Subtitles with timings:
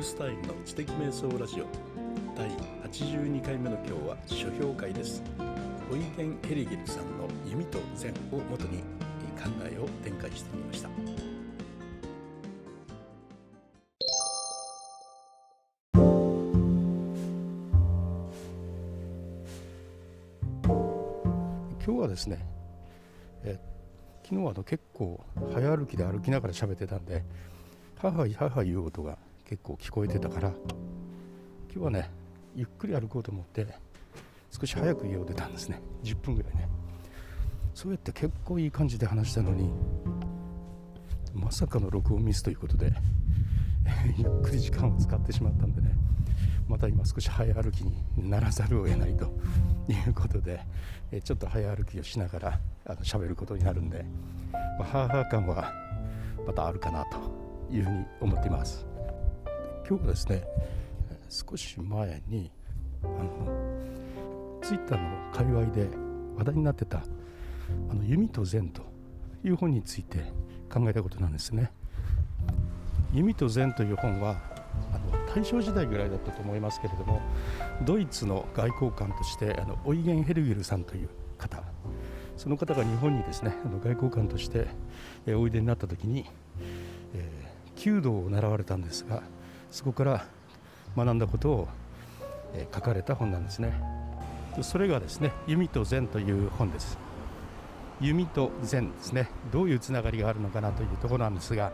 [0.00, 1.66] ュースタイルの知的瞑想ラジオ。
[2.34, 2.48] 第
[2.88, 5.22] 82回目の今日は書評会です。
[5.92, 8.78] オイゲン・ヘリゲルさんの弓と禅をもとに
[9.36, 10.88] 考えを展開してみました。
[21.84, 22.38] 今日はですね
[23.44, 23.58] え
[24.22, 25.22] 昨日はあの結構
[25.52, 27.22] 早歩きで歩きながら喋ってたんで
[27.96, 29.18] 母母言う音が
[29.50, 32.08] 結構聞こえてたから今日はね
[32.54, 33.66] ゆっくり歩こうと思って
[34.48, 35.80] 少し早く家を出たんですね。
[36.04, 36.68] 10分ぐらいね。
[37.74, 39.68] そうやって結構いい感じで話したのに
[41.34, 42.92] まさかの録音ミスということで
[44.18, 45.96] ゆっくり時間を使ってしまったんでね
[46.68, 49.32] また今少し早歩きにならざるを得ないと
[49.88, 50.60] いうことで
[51.10, 54.04] えちょっと早歩きをしながらあの喋ることになるんで、
[54.52, 55.72] まあ、ハーハー感は
[56.46, 57.18] またあるかなと
[57.72, 58.89] いうふうに思っています。
[59.90, 60.44] 今日ですね
[61.28, 62.48] 少し前に
[63.02, 65.88] あのツイッターの界隈で
[66.36, 66.98] 話題になってた
[67.90, 68.82] 「あの弓と禅」と
[69.42, 70.32] いう本について
[70.72, 71.72] 考えたことなんですね。
[73.12, 74.36] 弓と禅という本は
[74.92, 77.20] あの大正時代ぐらいだったと思いますけれども
[77.84, 81.64] ドイツの外交官としてあのオイゲン・ヘルゲルさんという方
[82.36, 84.68] その方が日本にですねあの外交官として、
[85.26, 86.26] えおいでになった時に、
[87.12, 89.24] えー、弓道を習われたんですが
[89.70, 90.24] そこから
[90.96, 91.68] 学んだことを、
[92.54, 94.00] え、書かれた本なんですね。
[94.62, 96.98] それがですね「弓と禅」という本です。
[98.00, 99.30] 弓と禅ですね。
[99.52, 101.72] どういうつながりがあるのかなというところなんですが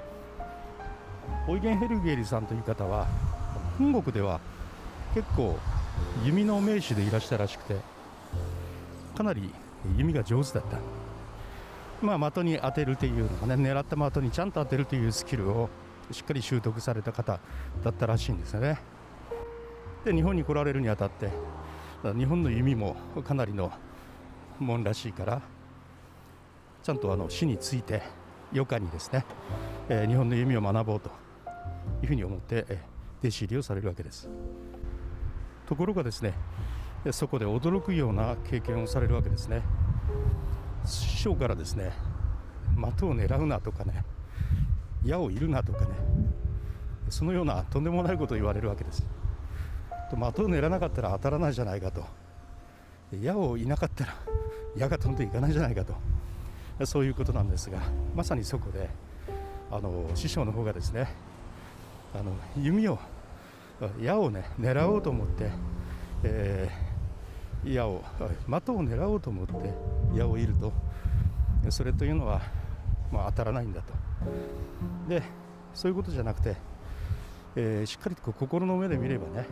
[1.49, 3.07] オイゲン・ヘルゲリさんという方は
[3.79, 4.41] 本国では
[5.15, 5.57] 結構
[6.25, 7.77] 弓の名手でいらしたらしくて
[9.17, 9.51] かなり
[9.97, 10.79] 弓が上手だった。
[12.03, 15.71] まあ的に当てるというのがね狙った的にちゃんと当てるというスキルを
[16.11, 17.41] しっかり習得された方
[17.83, 18.79] だったらしいんですよね。
[20.05, 21.31] で日本に来られるにあたって
[22.17, 23.73] 日本の弓もかなりの
[24.61, 25.43] もんらしいから
[26.83, 28.03] ちゃんとあの死について
[28.53, 29.25] 余暇にですね、
[29.89, 31.11] えー、日本の弓を学ぼうと
[32.03, 34.29] いうふうに思って、えー、弟子入りをされるわけです。
[35.67, 36.35] ところがですね
[37.11, 39.63] そこで驚くような経験をされるわけですね。
[40.85, 41.93] 師匠からですね
[42.77, 44.05] 的を狙うなとかね
[45.07, 45.87] 矢をいるなとかね
[47.09, 49.05] そのようなとんでもないことを言われるわけです。
[50.11, 52.05] 的を狙わなかったら当たらないじゃないかと。
[53.23, 54.15] 矢をいなかったら
[54.77, 55.95] 矢が飛んでいかないじゃないかと。
[56.85, 57.79] そういうことなんですが
[58.15, 58.91] まさにそこで
[59.71, 61.09] あの師匠の方がですね
[62.15, 62.99] あの弓を
[64.01, 65.51] 矢をね狙おうと思って、
[66.25, 69.73] えー、矢を的を狙おうと思って
[70.15, 70.73] 矢を射ると。
[71.71, 72.43] それというのは、
[73.13, 73.93] まあ、当たらないんだと。
[75.09, 75.23] で
[75.75, 76.57] そういうことじゃなくて、
[77.55, 79.47] えー、しっかりと心の目で見ればね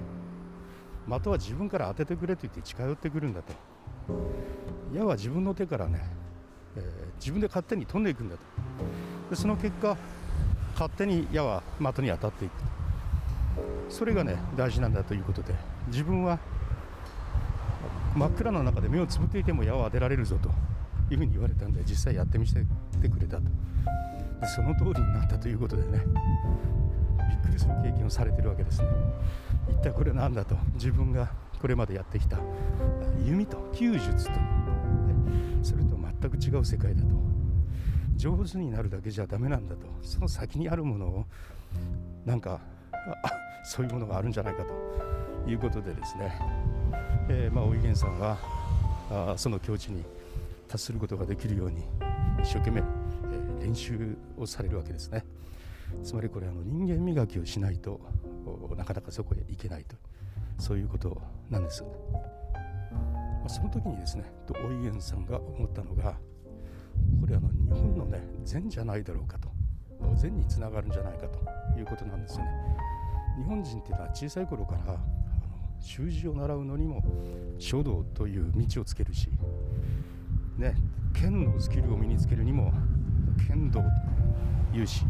[1.06, 3.53] 的は自分から当ててくれと言って近寄ってくるんだと。
[4.93, 6.03] 矢は自分の手からね、
[6.76, 8.43] えー、自分で勝手に飛んでいくんだと。
[9.31, 9.97] でその結果
[10.72, 12.53] 勝手に矢は的に当たっていく。
[13.88, 15.54] それがね大事なんだということで
[15.88, 16.38] 自分は
[18.16, 20.48] 真っ暗な中で目をつぶっていても矢を当てられるぞと
[21.12, 22.66] いうふうに言われたんで実際やってみせて
[23.04, 23.42] てくれたと。
[24.41, 26.04] でその通りになったということでね。
[27.28, 28.88] びっくりする経験をされてるわけですね。
[29.69, 30.56] 一体これ何だと。
[30.75, 32.38] 自分がこれまでやってきた
[33.25, 34.32] 弓と弓術と。
[35.62, 37.09] それと全く違う世界だと。
[38.16, 39.87] 上手になるだけじゃダメなんだと。
[40.03, 41.25] その先にあるものを
[42.25, 42.60] なんか
[42.93, 43.31] あ
[43.64, 44.72] そういうものがあるんじゃないかと。
[45.47, 46.32] いうことでですね、
[47.28, 48.38] えー、まあ、おいげんさんは
[49.10, 50.03] あその境地に
[50.69, 51.82] 達することができるように
[52.44, 55.25] 一生懸命、えー、練習をされるわけですね。
[56.03, 58.00] つまりこれあの人間磨きをしないと
[58.77, 59.97] なかなかそこへ行けないと
[60.59, 61.84] そういうことなんです、
[63.43, 66.16] ま、その時にですねとおいげんさんが思ったのが
[67.21, 69.49] これあの日本のね禅じゃないだろうかと
[70.16, 71.38] 禅につながるんじゃないかと
[71.79, 72.50] いうことなんですよね。
[73.38, 74.99] 日本人っていうのは小さい頃から
[75.81, 77.02] 習字を習うのにも
[77.58, 79.31] 書道という道をつけるし
[80.59, 80.75] ね
[81.12, 82.73] 剣のスキルを身につけるにも
[83.47, 83.81] 剣道
[84.73, 85.05] というし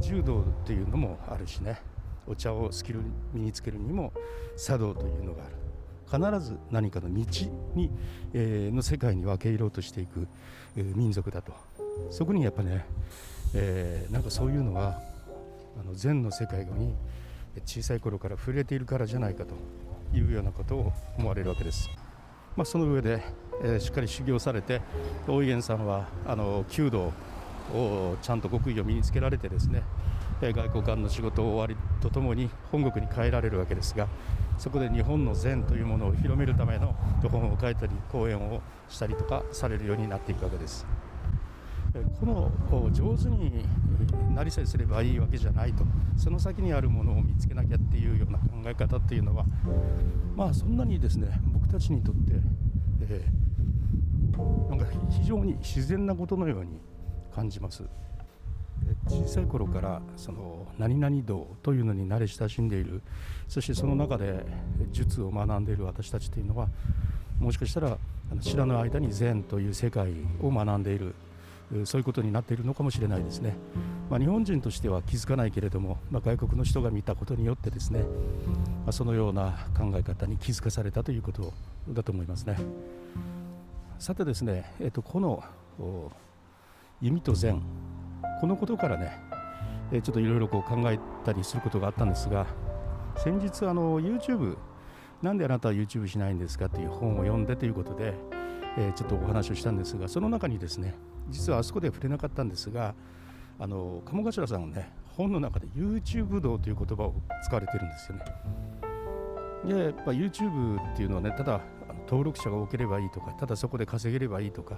[0.00, 1.80] 柔道というのもあるしね
[2.26, 3.00] お茶をスキル
[3.32, 4.12] 身につけるにも
[4.56, 5.56] 茶道というのがある
[6.36, 7.24] 必ず何かの道
[7.74, 7.90] に、
[8.34, 10.28] えー、の世界に分け入ろうとしていく、
[10.76, 11.52] えー、民族だと
[12.10, 12.84] そこにやっぱね、
[13.54, 15.00] えー、なんかそういうのは
[15.80, 16.94] あの禅の世界に
[17.64, 19.54] 小さい頃から触れているからじゃないかと
[20.16, 21.88] いうようなことを思われるわけです。
[22.56, 23.22] まあ、その上で、
[23.62, 24.80] え、しっかり修行されて
[25.26, 27.12] 大井源さんはあの弓道
[27.72, 29.82] をちゃんと極意を身につけられてですね
[30.40, 34.08] 外交官の仕事を終わりとともに本国に帰られるわけですが
[34.58, 40.84] そこで日本の禅というものを広めるための本を書いたり講演をしたりとかされるようになっていくわけです。
[42.20, 43.66] この上手に
[44.34, 45.84] なりさえすればいいわけじゃないと
[46.16, 49.44] その先にあるものを見つけなきゃっていうような考え方っていうのは
[50.34, 52.40] まあそんなにですね僕たちにとって、
[53.02, 53.41] えー、
[54.68, 56.80] なんか非常に自然なことのように
[57.34, 57.84] 感じます。
[59.08, 63.02] 小さい頃からその何々道というのに慣れ親しんでいる。
[63.48, 64.44] そしてその中で
[64.90, 66.68] 術を学んでいる私たちというのは
[67.38, 67.98] もしかしたら
[68.40, 71.14] 知らぬ間に禅という世界を学んでいる。
[71.84, 73.56] そういうことになっているのかもしれないですね、
[74.10, 81.52] まあ、日本人としては気づかないけれども、まあ、外国の人が見たことによってですね、まあ、そのような考え方に気づかされたということ
[81.88, 82.58] だと思いますね。
[84.02, 85.44] さてですね、えっと、この
[87.00, 87.62] 弓と禅
[88.40, 89.16] このことからね
[89.92, 92.48] えちょっといろいろ考えたりすることがあったんですが
[93.16, 94.56] 先日あの YouTube
[95.22, 98.14] なんであなたは YouTube しないんですかという本を読んでということで、
[98.76, 100.96] えー、ちょっとお話をしたんですがその中にですね
[101.28, 102.96] 実はあそこで触れなかったんですが
[103.60, 107.14] あの鴨頭さんはね本の中で YouTube 道という言葉を
[107.44, 108.24] 使われてるんですよね。
[109.64, 111.60] でやっぱ YouTube っていうのはねただ
[112.12, 114.76] 登録者が多ければいいとかただそこで稼げればいいとか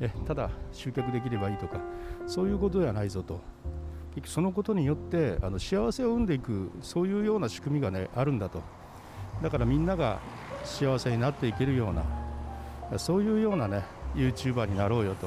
[0.00, 1.78] えただ集客できればいいとか
[2.26, 3.40] そういうことではないぞと。
[4.14, 8.62] 結局そのことによってあの幸せを生んでいくそういうような仕組みがねあるんだと。
[9.42, 10.18] だからみんなが
[10.64, 13.84] 幸せになっていけるようなそういうようなね
[14.14, 15.26] YouTuber になろうよと。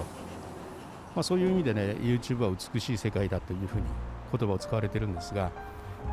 [1.15, 3.83] まあ、そういう意味でね YouTube は美しい世界だというふうに
[4.31, 5.51] 言葉を使われてるんですが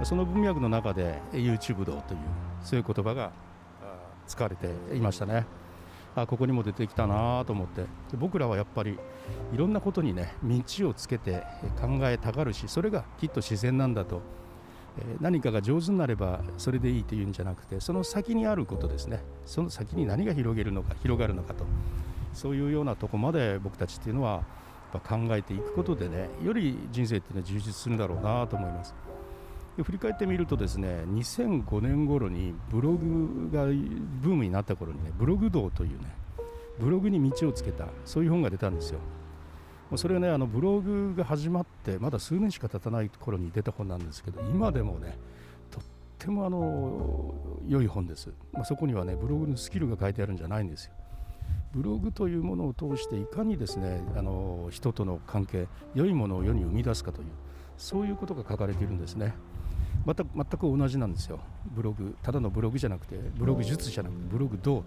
[0.05, 2.21] その文脈の中で YouTube 道という
[2.63, 3.33] そういう言葉が
[4.27, 5.47] 使われていましたね。
[6.15, 7.85] あここにも出てきたなと思って。
[8.17, 8.99] 僕らはやっぱり
[9.53, 11.45] いろんなことにね道をつけて
[11.81, 14.21] 考えたがるしそれがきっと自然なんだと、
[14.99, 19.23] え何かが上手になればそれでいいというんじゃなくてその先にあることですね。
[19.47, 21.65] その先に何が広げるのか広がるのかと。
[22.35, 24.43] そういうようなとこまで僕たちっていうのは
[25.01, 28.95] 考えていくことでねより人生っていうのは充実するんだろうなと思います。
[29.79, 36.15] 振り返ってみるとですね2005年頃にブログがブームになった頃にねブログ道というね
[36.79, 38.99] ブログに道をつけたそういう本が出たんですよ。
[39.97, 45.19] それはねあのブログが始まってまだ数年しか経たない頃に出た本なんですけど今でもね
[45.71, 45.83] とっ
[46.19, 47.35] てもあの
[47.69, 50.93] 良い本です、まあ、そこにはねブログのスキルが書いてあるんじゃないんですよ。
[51.73, 57.29] ブログというものを通していかにですねあの人との関係良いものを世に生み出すかという
[57.79, 59.35] そういうことが書かれているんですね。
[60.05, 61.39] また全く同じなんですよ。
[61.67, 64.83] ブログただのブログじゃなくてブログ術じゃなくてブログどう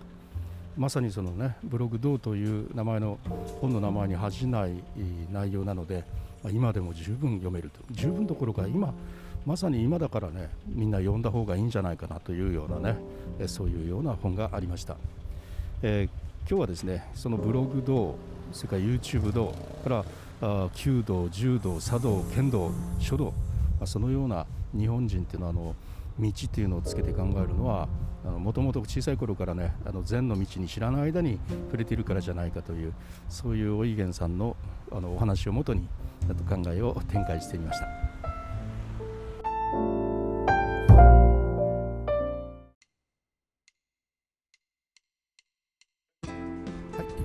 [0.78, 3.18] まさにそのねブログどうという名前の
[3.62, 4.72] 本の名前に恥じない
[5.32, 6.04] 内容なので、
[6.44, 7.80] まあ、今でも十分読めると。
[7.92, 8.94] 十分どころか今
[9.46, 12.98] まさに今だからねみんな読んだ方がいいんじゃないかなというようなね
[13.48, 14.98] そういうような本がありました、
[15.82, 18.16] えー今日はですねそのブログ道
[18.54, 19.52] それから YouTube 道
[19.84, 20.06] から
[20.42, 23.32] 弓道柔道茶道剣道書道、ま
[23.84, 24.46] あ、そのような
[24.78, 25.76] 日本人っていうのはあの
[26.20, 27.88] 道っていうのをつけて考えるのは
[28.24, 32.94] もともと小さい頃からねあの禅の道に知らない間に触れているからじゃないかという
[33.30, 34.56] そういう大井源さんの
[34.92, 35.88] あのお話をもとに
[36.50, 37.88] 考えを展開してみました。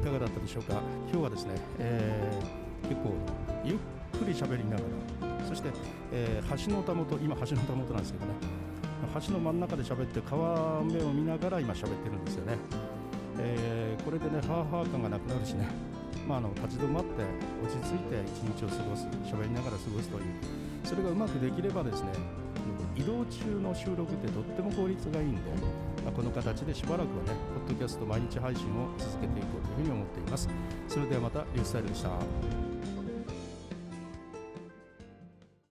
[0.01, 0.81] いかがだったでしょうか
[1.13, 3.15] 今日はですね、えー、結構
[3.63, 3.77] ゆっ
[4.19, 5.71] くり喋りながらそして、
[6.13, 8.33] えー、橋のたもと今橋のたもとなんですけどね。
[9.27, 12.59] 橋の真ん中で喋って川目を見ながら今喋ってるんですよね、
[13.39, 15.67] えー、これでねハーハー感がなくなるしね。
[16.29, 17.25] まあ、あの立ち止まって
[17.65, 20.25] 落ち着いて一日を過ごす喋りながら過ごすという。
[20.85, 22.09] それがうまくできればですね
[22.95, 25.41] 移動中の収録ってとっても効率がいいんで、
[26.05, 27.33] まあ、この形でしばらくはね
[27.67, 30.49] ポッドキャスト毎日配信を続けていこうというふうに思っています。
[30.87, 32.70] それではまたリュースタイルでした。